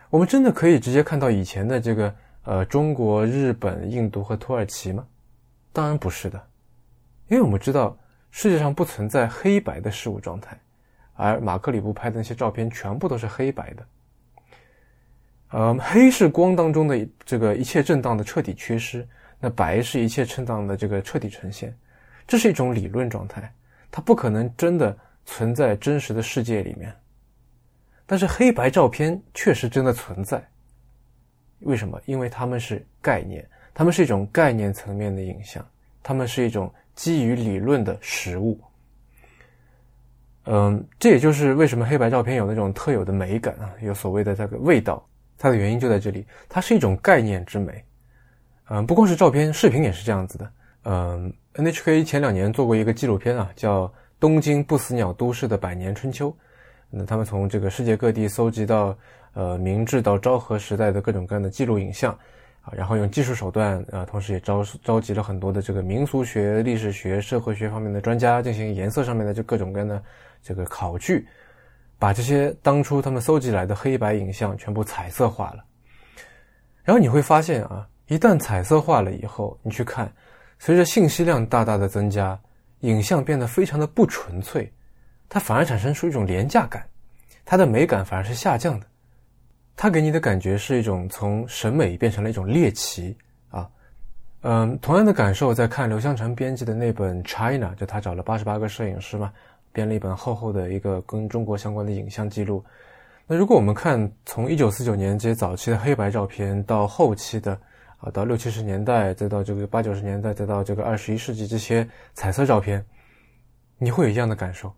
[0.09, 5.05] 我们真的可以直接看到以前的这个呃中国、日本、印度和土耳其吗？
[5.71, 6.43] 当然不是的，
[7.27, 7.95] 因为我们知道
[8.31, 10.59] 世界上不存在黑白的事物状态，
[11.13, 13.85] 而马克·里布拍的那些照片全部都是黑白的。
[15.49, 19.07] 呃，黑是光当中的这个一切震荡的彻底缺失，
[19.39, 21.75] 那白是一切震荡的这个彻底呈现。
[22.27, 23.51] 这是一种理论状态，
[23.89, 26.95] 它不可能真的存在真实的世界里面。
[28.05, 30.39] 但是黑白照片确实真的存在，
[31.61, 31.99] 为什么？
[32.05, 35.67] 因为它们是概念，它们是一种概念层面的影像，
[36.03, 38.59] 它们是一种基于理论的实物。
[40.45, 45.03] 嗯，这也就是为什么黑白照片有那种特有的美感啊，有所谓的这个味道，
[45.39, 47.83] 它的原因就在这里，它是一种概念之美。
[48.69, 50.51] 嗯，不光是照片，视频也是这样子的。
[50.83, 53.87] 嗯，NHK 前两年做过一个纪录片啊，叫
[54.19, 56.29] 《东京不死鸟都市的百年春秋》。
[56.89, 58.97] 那他们从这个世界各地搜集到，
[59.33, 62.11] 呃，明治到昭和时代的各种各样的记录影像，
[62.61, 70.01] 啊，然后用技术手段，啊，同时也招召集了很多的这个民俗学、历史学、社会学方面的专家，进行颜色上面的这各种各样的
[70.41, 71.27] 这个考据，
[71.99, 75.63] 把这些当初他们搜集来的黑白影像全部彩色化了。
[76.83, 80.11] 然后你会发现啊，一旦彩色化了以后，你去看，
[80.57, 82.39] 随着信息量大大的增加，
[82.79, 84.71] 影像变得非常的不纯粹。
[85.27, 86.83] 它反而产生出一种廉价感，
[87.45, 88.87] 它的美感反而是下降的，
[89.75, 93.15] 它给你的感觉是一种从审美变成了一种猎奇
[93.49, 93.69] 啊，
[94.41, 99.31] 嗯，同样的感受在看刘香成编辑的那本《China》，就他找了八十八个摄影师嘛，
[99.71, 102.63] 编了一本厚厚的一个跟中国相关的影像记录。
[103.27, 107.59] 那如果我们看从一九四九年这些早期的黑白照片到后期的
[107.97, 112.83] 啊，到六七十年代，再到这个八九十年代，再到这个二十一世纪这些彩色照片，
[113.77, 114.73] 你会有一样的感受。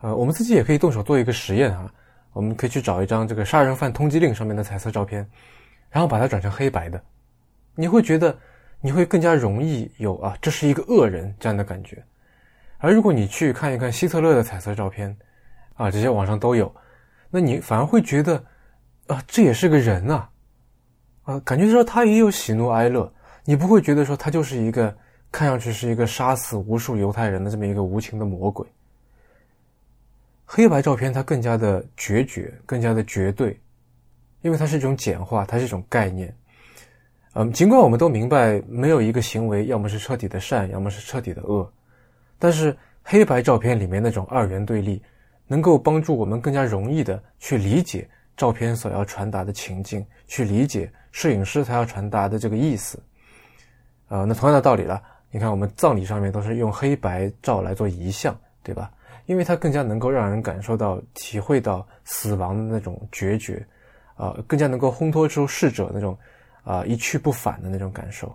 [0.00, 1.90] 呃，我们自己也可以动手做一个实验啊，
[2.32, 5.26] 我们可以去找一张这个杀人犯通缉令上面的彩色照片，
[5.90, 7.00] 然后把它转成黑白的，
[7.76, 8.36] 你会觉得
[8.80, 12.04] 你会更加容易有啊，这是一个恶人这样的感觉。
[12.82, 15.16] 而如果你去看一看希特勒的彩色照片，
[15.74, 16.74] 啊，这些网上都有，
[17.30, 18.44] 那你反而会觉得
[19.06, 20.28] 啊，这也是个人啊，
[21.22, 23.10] 啊，感觉说他也有喜怒哀乐，
[23.44, 24.92] 你不会觉得说他就是一个
[25.30, 28.66] 看上去是一个杀死无数犹太人的这么一个无情的魔鬼。
[30.44, 33.58] 黑白照片它更加的决绝，更加的绝对，
[34.40, 36.34] 因为它是一种简化，它是一种概念。
[37.34, 41.72] 嗯，尽管我们都明白，没有一个行为要么是彻底的善，要么是彻底的恶，
[42.42, 45.00] 但是黑白照片里面那种二元对立，
[45.46, 53.00] 能够帮助我们更加容易的去理解照片所要传达的情境，去理解摄影师他要传达的这个意思。
[54.08, 55.00] 呃，那同样的道理了，
[55.30, 58.90] 你看我们葬礼上面都是用黑白照来做遗像，对吧？
[59.26, 63.64] 因为它更加能够让人感受到、体会到死亡的那种决绝，
[64.16, 66.18] 啊，更加能够烘托出逝者那种。
[66.64, 68.32] 啊，一去不返的那种感受。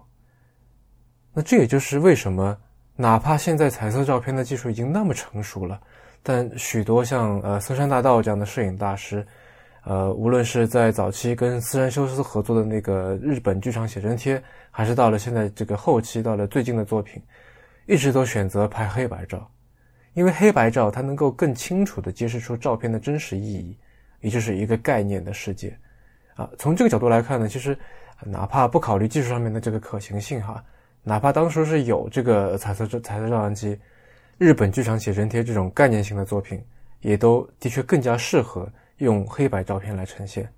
[1.34, 2.58] 那这也就是为什么，
[2.98, 5.80] 哪怕现在彩色照片的技术已经那么成熟了，
[6.24, 9.26] 但许多像呃森山大道这样的摄影大师，
[9.84, 17.22] 呃，无论是在早期跟斯山修斯合作的那个日本剧场写真贴，还是到了现在这个后期，到了最近的作品，
[17.86, 19.50] 一直都选择拍黑白照，
[20.14, 23.78] 因为黑白照它能够更清楚地揭示出照片的真实意义，
[24.22, 25.78] 也就是一个概念的世界。
[26.36, 27.78] 啊，从这个角度来看呢，其实。
[28.26, 30.64] 哪怕不考虑技术上面的这个可行性哈，
[31.08, 33.80] 哪怕当时是有这个彩色照彩色照相机，
[34.38, 36.62] 日本剧场写真贴这种概念性的作品，
[37.00, 40.52] 也都的确更加适合用黑白照片来呈现。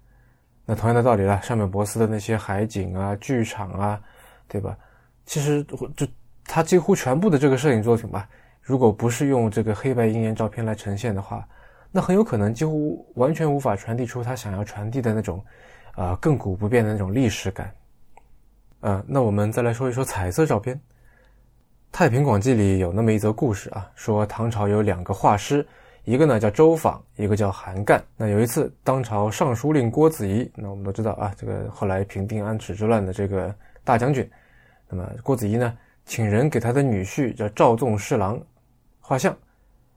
[0.66, 4.02] 那同样的道理了，上面博斯的那些海景啊、剧场啊，
[4.48, 4.76] 对吧？
[5.24, 5.64] 其实
[5.96, 6.08] 就
[6.46, 8.28] 他几乎全部的这个摄影作品吧，
[8.60, 11.48] 如果不是用这个黑白鹰眼照片来呈现的话，
[11.92, 15.46] 那很有可能几乎完全无法传递出他想要传递的那种。
[15.94, 17.72] 啊，亘古不变的那种历史感。
[18.82, 20.76] 呃，那我们再来说一说彩色照片。
[21.92, 25.68] 《太平广记》里有那么一则故事啊，说唐朝有两个画师，
[26.06, 28.02] 一个呢叫周访，一个叫韩干。
[28.16, 34.30] 那有一次，当朝尚书令郭子仪，那我们都知道啊，这个后来平定安史之乱的这个大将军。
[34.88, 38.40] 那么郭子仪呢，请人给他的女婿叫赵纵侍郎
[39.00, 39.36] 画像。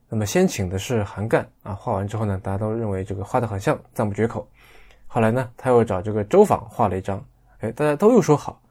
[0.09, 4.49] 那么先请的是韩干啊，画完之后呢，大家都认为这个画的很像，赞不绝口。
[5.07, 7.23] 后来呢，他又找这个周访画了一张，
[7.61, 8.62] 哎，大家都又说好，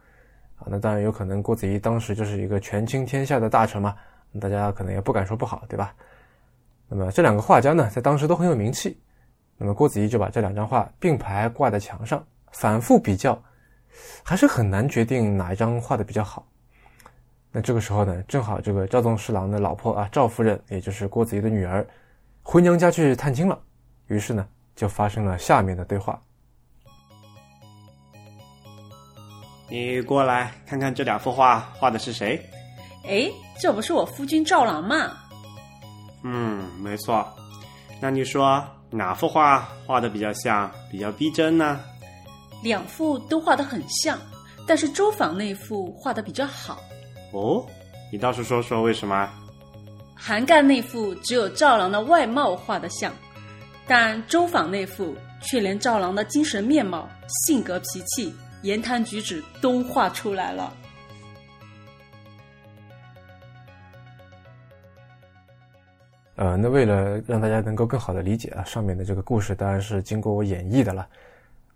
[0.62, 3.96] 啊，那当然有可能郭子仪当时就是一个权倾天下的大臣嘛，
[4.40, 5.94] 大家可能也不敢说不好，对吧？
[6.88, 9.00] 那么这两个画家呢，在当时都很有名气，
[9.58, 13.42] 那么郭子仪就把这两张画并排挂在墙上，反复比较，
[14.24, 16.46] 还是很难决定哪一张画的比较好。
[17.52, 21.86] 那这个时候呢，正好这个赵宗侍郎的老婆啊，赵夫人，也就是郭子仪的女儿，
[22.44, 23.60] 回娘家去探亲了，
[24.08, 26.22] 于是呢，就发生了下面的对话。
[29.72, 32.38] 你过来看看这两幅画，画的是谁？
[33.08, 35.14] 哎，这不是我夫君赵郎吗？
[36.26, 37.26] 嗯，没错。
[38.02, 41.80] 那你说哪幅画画的比较像，比较逼真呢？
[42.62, 44.20] 两幅都画的很像，
[44.68, 46.78] 但是周访那幅画的比较好。
[47.32, 47.66] 哦，
[48.12, 49.30] 你倒是说说为什么？
[50.14, 53.14] 韩干那幅只有赵郎的外貌画的像，
[53.88, 57.08] 但周访那幅却连赵郎的精神面貌、
[57.46, 58.36] 性格脾气。
[58.62, 60.74] 言谈举止都画出来了。
[66.36, 71.08] 呃，那为了让大家能够更好的理解啊，上面的这个故事当然是经过我演绎的了。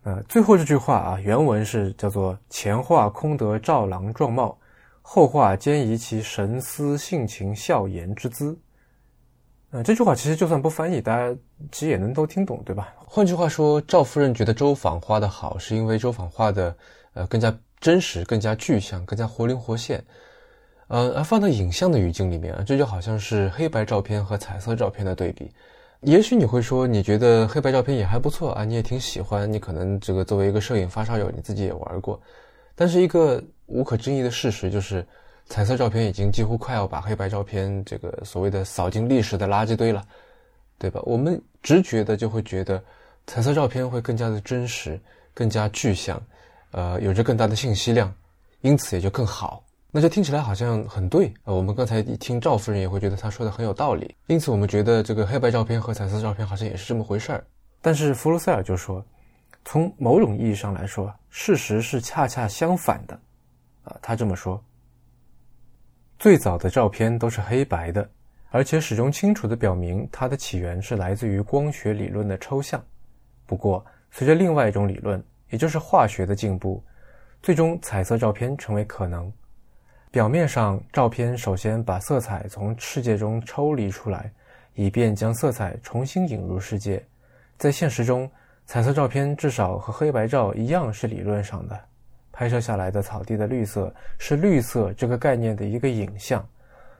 [0.03, 4.57] 呃，最后这句话啊，原文是叫做“前画空得赵郎状貌，
[5.01, 8.57] 后画兼宜其神思性情笑颜之姿。”
[9.75, 11.35] 呃，这句话其实就算不翻译，大家
[11.69, 12.93] 其实也能都听懂，对吧？
[13.05, 16.73] 换句话说，赵夫人觉得周访画的好，是因为周访画的
[17.13, 20.01] 呃更加真实、更加具象、更加活灵活现。
[20.87, 25.51] 呃，而放到影像的语境里面啊，这就好像是黑白照片和彩色照片的对比。
[25.99, 32.17] 也许你会说，你觉得黑白照片也还不错啊，你也挺喜欢，你可能这个作为一个摄影发烧友，你自己也玩过。
[32.75, 35.05] 但是一个无可争议的事实就是。
[35.47, 40.03] 彩色照片已经几乎快要把黑白照片这个所谓的扫进历史的垃圾堆了，
[40.77, 40.99] 对吧？
[41.03, 42.83] 我们直觉的就会觉得
[43.27, 44.99] 彩色照片会更加的真实，
[45.33, 46.21] 更加具象，
[46.71, 48.11] 呃，有着更大的信息量，
[48.61, 49.63] 因此也就更好。
[49.91, 51.53] 那这听起来好像很对啊。
[51.53, 57.45] 我们刚才一听赵夫人也会觉得她说的很有道理，因此我们觉得这个黑白照片和彩色照片好像也是这么回事儿。
[57.81, 59.05] 但是弗鲁塞尔就说，
[59.63, 63.17] 从某种意义上来说，事实是恰恰相反的，
[63.83, 64.61] 啊，他这么说。
[66.17, 68.09] 最早的照片都是黑白的，
[68.49, 72.83] 而且始终清楚地表明它的起源是来自于光学理论的抽象。
[73.45, 76.83] 不过，随着另外一种理论，也就是化学的进步，
[77.41, 79.31] 最终彩色照片成为可能。
[80.09, 84.31] 表面上，照片首先把色彩从世界中抽离出来，
[84.73, 87.05] 以便将色彩重新引入世界。
[87.57, 88.29] 在现实中，
[88.65, 91.79] 彩色照片至少和黑白照一样是理论上的。
[92.35, 96.45] 拍摄下来的草地的绿色是绿色这个概念的一个影像，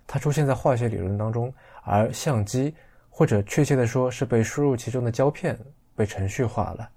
[0.08, 2.74] 它出现在化学理论当中，而相机
[3.10, 5.54] 或者确切的说是被输入其中的胶片
[5.94, 6.90] 被程序化了，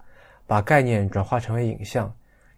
[0.46, 2.14] 把概念转化成为影像。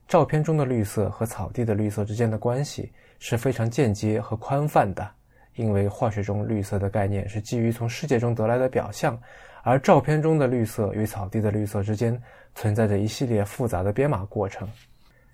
[0.07, 5.11] 照片中的绿色和草地的绿色之间的关系是非常间接和宽泛的，
[5.55, 9.19] 因为化学中绿色的概念是基于从世界中得来的表象，
[9.63, 12.21] 而照片中的绿色与草地的绿色之间
[12.55, 14.69] 存在着一系列复杂的编码过程，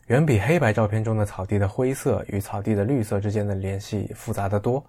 [0.06, 4.84] 远比黑白照片中的草地的灰色与草地的绿色之间的联系复杂得多。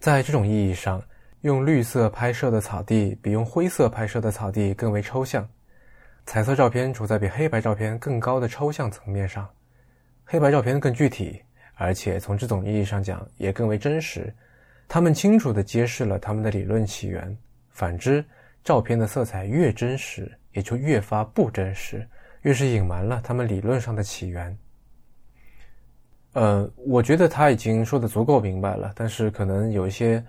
[0.00, 1.00] 在这种意义上，
[1.42, 5.48] 用绿色拍摄的草地比用灰色拍摄的草地更为抽象。
[6.26, 9.48] 彩色照片处在比黑白照片更高的抽象层面上，
[10.24, 11.40] 黑白照片更具体，
[11.74, 14.34] 而且从这种意义上讲也更为真实。
[14.88, 17.36] 它们清楚地揭示了他们的理论起源。
[17.70, 18.24] 反之，
[18.64, 22.06] 照片的色彩越真实，也就越发不真实，
[22.42, 24.56] 越是隐瞒了他们理论上的起源。
[26.34, 30.24] 呃，我觉得他已经说的足够明白了，但是可能有一些。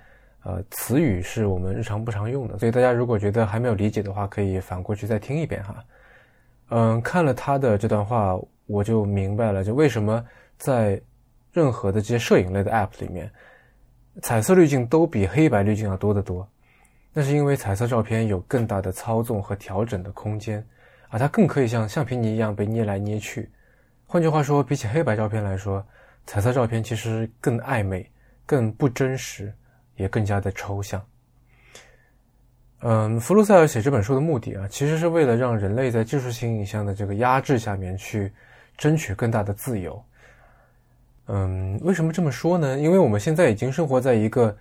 [0.46, 5.82] 呃，词语是我们日常不常用的，所以大家如果觉得还没有理解的话，可以反过去再听一遍哈。
[6.68, 10.22] 嗯，看了他的这段话，我就明白了，就为什么
[10.58, 11.02] 在
[11.54, 13.32] 任何的这些摄影类的 App 里面，
[14.22, 16.46] 彩色滤镜都比黑白滤镜要多得多。
[17.14, 20.62] 那是因为彩色照片有更大的操纵和调整的空间，
[21.14, 23.48] 啊，它更可以像橡皮泥一样被捏来捏去。
[24.08, 25.86] 换句话说，比起黑白照片来说，
[26.26, 28.10] 彩色照片其实更暧昧，
[28.46, 29.54] 更不真实。
[29.96, 31.00] 也更加的抽象。
[32.80, 38.34] 嗯，弗鲁塞尔写这本书的目的啊，其实是为了让人类在技术性影像的这个压制下面去
[38.76, 40.04] 争取更大的自由。
[41.28, 42.80] 嗯，为什么这么说呢？
[42.80, 44.58] 因为我们现在已经生活在一个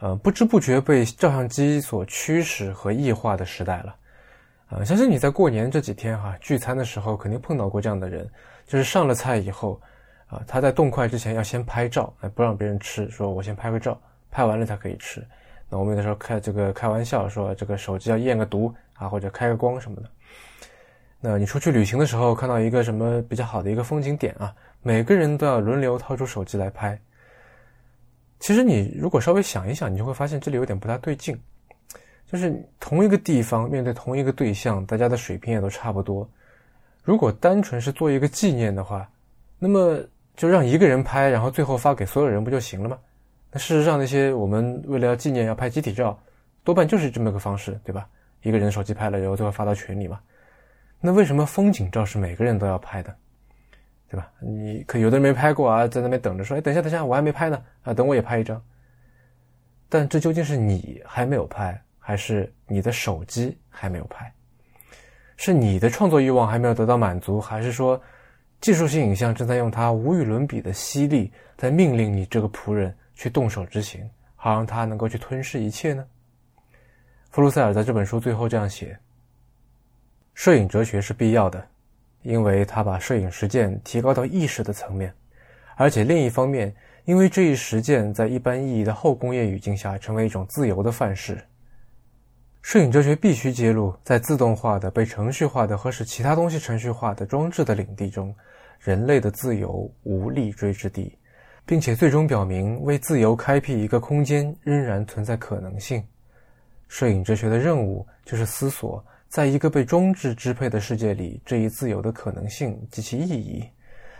[0.00, 3.94] 呃不知不觉被照相机所驱使和异化的时代了。
[4.70, 8.26] 啊，相信你在过年这几天哈聚餐的时候，肯定碰到过这样的人，
[8.66, 9.80] 就是上了菜以后
[10.28, 14.00] 啊，他在动筷之前要先拍照，不让别人吃，说我先拍个照。
[14.32, 15.26] 拍完了才可以吃。
[15.68, 20.08] 那我们有的时候开这个开玩笑说，这个手机要验个毒啊，或者开个光什么的。
[21.18, 26.96] 那你出去旅行的时候，看到一个什么比较好的一个风景点啊，每个人都要轮流掏出手机来拍。
[28.38, 31.36] 其实你如果稍微想一想，你就会发现这里有点不大对劲。
[32.30, 36.28] 就是同一个地方面对同一个对象，大家的水平也都差不多。
[37.02, 39.10] 如果单纯是做一个纪念的话，
[39.58, 39.98] 那么
[40.36, 42.98] 就让一个人拍，然后最后发给所有人不就行了吗？
[43.50, 46.16] 那事实上，那些我们为了要纪念要拍集体照，
[46.62, 48.06] 多半就是这么个方式，对吧？
[48.42, 50.20] 一个人手机拍了，然后最后发到群里嘛。
[51.00, 53.12] 那为什么风景照是每个人都要拍的，
[54.08, 54.30] 对吧？
[54.38, 58.62] 你可有的人没拍过啊，在那边等着说：“哎，等一下，等一下，我还没拍呢啊，等我也拍一张。”
[59.88, 64.32] 但这究竟是你还没有拍，还是你的手机还没有拍？
[65.36, 68.02] 是你的创作欲望还没有得到满足，还是说
[68.60, 72.92] 技术性影像正在用它无与伦比的吸力在命令你这个仆人？
[73.14, 76.04] 去动手执行，好让他能够去吞噬一切呢？
[77.30, 78.98] 弗鲁塞尔在这本书最后这样写：
[80.34, 81.64] 摄影哲学是必要的，
[82.22, 85.14] 因为他把摄影实践提高到意识的层面，
[85.76, 91.40] 而且另一方面，因为这一实践在一般意义的后工业语境下成为一种自由的范式。
[92.62, 98.34] 摄影哲学必须揭露，在自动化的、被程序化的和使其他东西程序化的装置的领地中，
[98.78, 101.16] 人类的自由无立锥之地。
[101.66, 106.02] 并且最终表明，为自由开辟一个空间仍然存在可能性。
[106.88, 113.62] 摄影哲学的任务就是思索，在一个被装置支配的世界里，这一自由的可能性及其意义；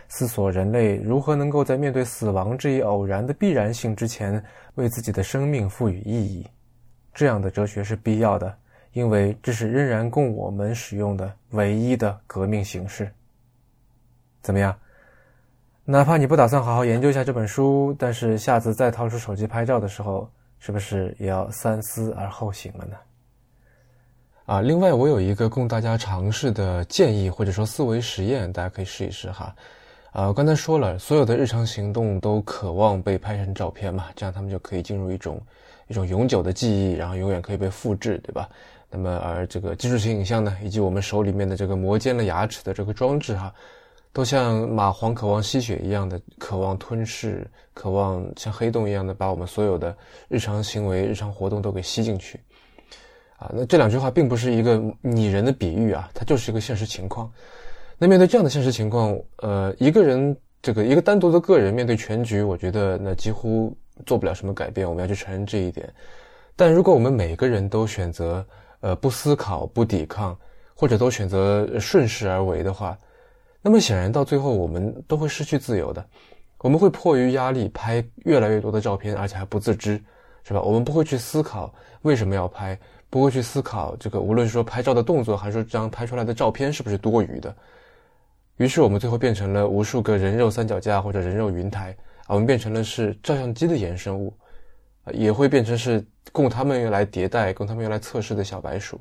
[0.07, 4.41] 思索人类如何能够在面对死亡这一偶然的必然性之前，
[4.75, 6.47] 为自己的生命赋予意义。
[7.13, 8.55] 这样的哲学是必要的，
[8.93, 13.11] 因为这是仍然供我们使用的唯一的革命形式。
[14.41, 14.75] 怎么样？
[15.83, 22.95] 哪怕你不打算好好研究一下这本书，但是下次再掏出手机拍照的时候，是不是也要三思而后行了呢？
[24.45, 29.55] 啊，另外我有一个供大家尝试的建议或者说思维实验，大家可以试一试哈。
[30.11, 35.41] 啊，刚才说了，所有的日常行动都渴望被拍成照片嘛，这样他们就可以进入一种
[35.91, 38.49] 一种永久的记忆，然后永远可以被复制，对吧？
[38.89, 43.53] 那么而这个技术性影像呢，以及我们手里面的这个磨尖了牙齿的这个装置哈。
[44.13, 49.95] 都像蚂蟥渴望吸血一样的渴望吞噬，渴望像黑洞一样的把我们所有的
[50.27, 52.37] 日常行为、日常活动都给吸进去，
[53.37, 57.31] 啊，那这两句话并不是一个拟人的比喻啊，它就是一个现实情况。
[57.97, 63.73] 那面对这样的现实情况，呃，一个人这个一个单独的个人面对全局，我觉得那几乎
[64.05, 64.87] 做不了什么改变。
[64.87, 65.91] 我们要去承认这一点。
[66.55, 68.45] 但如果我们每个人都选择
[68.81, 70.37] 呃不思考、不抵抗，
[70.75, 72.97] 或者都选择顺势而为的话，
[73.61, 76.05] 那么显然，到最后我们都会失去自由的。
[76.59, 80.01] 我们会迫于压力拍越来越多的照片，而且还不自知，
[80.43, 80.61] 是吧？
[80.61, 81.73] 我们不会去思考
[82.03, 82.77] 为什么要拍，
[83.09, 87.55] 不会去思考这个，无论是说拍照的动作，还是说这张拍出来的照片是不是多余的。
[88.57, 91.97] 于是我们最后变成了无数个人肉三脚架或者人肉云台，
[92.33, 94.33] 我们变成了是照相机的衍生物，
[95.13, 98.99] 也会变成是供他们用来迭代、供他们用来测试的小白鼠。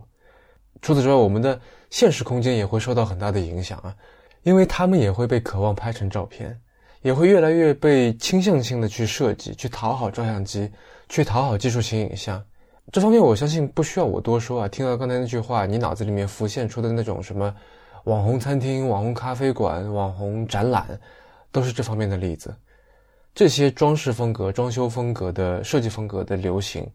[0.82, 1.60] 除此之外，我们的
[1.90, 3.94] 现实空间也会受到很大的影响啊，
[4.42, 6.58] 因为他们也会被渴望拍成照片。
[7.02, 10.70] 也会越来越被倾向性的去设计，去讨好照相机，
[11.08, 12.44] 去讨好技术型影像。
[12.92, 14.68] 这方面我相信不需要我多说啊。
[14.68, 17.54] 听到刚才那句话，你脑子里面浮现出的那种什么
[18.04, 20.86] 网红餐厅、网红咖啡馆、网红展览，
[21.50, 22.54] 都是这方面的例子。
[23.34, 26.86] 这些装饰风格、装修风格的设计风格的流行，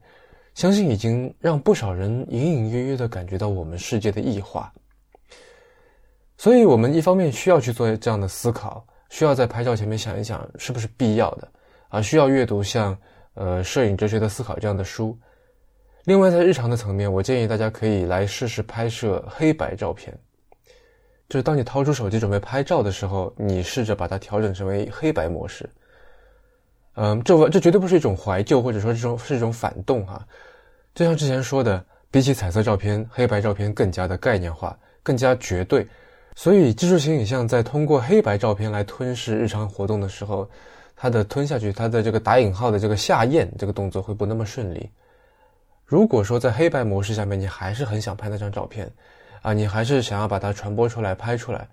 [0.53, 4.71] 相信已经让不少人隐隐约约的感觉到我们世界的异化。
[6.37, 8.85] 所以，我们一方面需要去做这样的思考。
[9.07, 11.47] 需要在拍照前面想一想是不是必要的
[11.89, 12.01] 啊？
[12.01, 12.97] 需要阅读像
[13.35, 15.17] 呃《摄影哲学的思考》这样的书。
[16.05, 20.13] 另外，在日常的层面，我建议大家可以来试试拍摄黑白照片。
[21.29, 25.69] 就是当你掏出手机准备拍照的时候，你试着把它调整成为黑白模式。
[26.95, 30.25] 嗯，这这绝对不是一种怀旧，或者说这种是一种反动哈。
[30.93, 35.85] 就像之前说的，比起彩色照片，黑白照片更加的概念化，更加绝对。
[36.35, 40.49] 所以，技术型影像在通过黑白照片来吞噬日常活动的时候，
[40.95, 44.89] 它的吞下去，它的这个打引号的这个下咽这个动作会不那么顺利。
[45.85, 48.89] 如果说在黑白模式下面，你还是很想拍那张照片，
[49.41, 51.67] 啊，你还是想要把它传播出来、拍出来，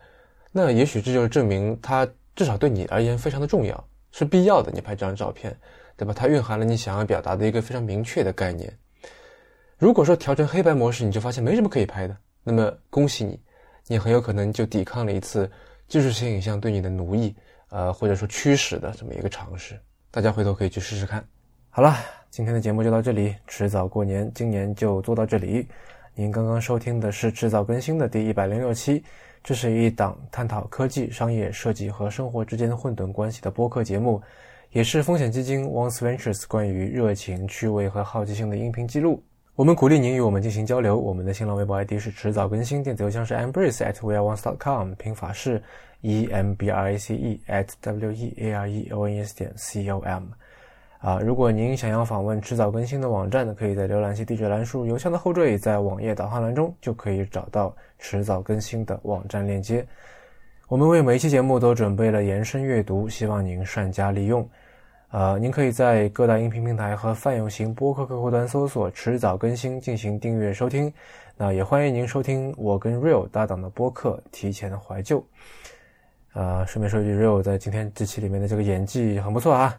[0.53, 2.07] 那也许这就是证明它
[2.37, 4.71] 至少对你而言非常的重要，是必要的。
[4.71, 5.53] 你拍这张照片，
[5.97, 6.15] 对吧？
[6.15, 8.73] 它蕴含了你想要表达的一个非常明确的概念。
[9.77, 13.41] 如果说调成黑白模式，你就发现没什么可以拍的，那么恭喜你。
[13.89, 15.51] 你很有可能就抵抗了一次
[15.89, 17.35] 技术性影像对你的奴役，
[17.69, 19.77] 呃，或者说驱使的这么一个尝试。
[20.13, 21.27] 大家回头可以去试试看。
[21.69, 21.97] 好了，
[22.31, 25.67] 今天的节目就到这里，迟早过年，今年就做到这里。
[26.15, 29.03] 您刚刚收听的是迟早更新的第一百零六期，
[29.43, 34.21] 这是一档探讨科技、商业、设计和生活之间的混沌关系的播客节目，
[34.73, 39.23] 也是风险基金 Once Ventures 关于热情、趣味和好奇心的音频记录。
[39.55, 40.99] 我们鼓励您与我们进行交流。
[40.99, 45.63] 我们的新浪微博 ID 是迟早更新，电子邮箱是 embrace at weareones.com，拼法是
[46.03, 49.15] e m b r a c e at w e a r e o n
[49.15, 50.25] e s 点 c o m。
[51.03, 59.84] 啊，如果您想要访问迟早更新的网站呢，可以在浏览器地址栏输入邮箱的后缀，在网页导航栏中就可以找到迟早更新的网站链接。
[60.68, 64.48] 我们为每一期节目都准备了延伸阅读，希望您善加利用。
[65.11, 70.90] 呃，您可以在各大音频平台和泛用型播客客户端搜索“迟早更新”进行订阅收听。
[71.36, 75.18] 那也欢迎您收听我跟 Real 搭档的播客《提前怀旧》。
[76.34, 79.76] 呃，顺便说一句，Real 在今天这期里面的这个演技很不错啊。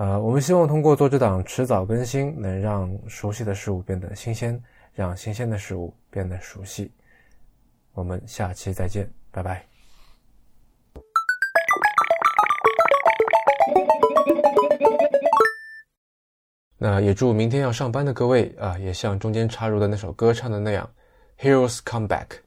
[0.00, 4.58] 呃，我们希望通过做这档迟早更新，能让熟悉的事物变得新鲜，
[4.94, 6.90] 让新鲜的事物变得熟悉。
[7.92, 9.62] 我们下期再见，拜拜。
[16.78, 20.90] 那也祝明天要上班的各位啊，也像中间插入的那首歌唱的那样
[21.38, 22.38] ，Heroes come back。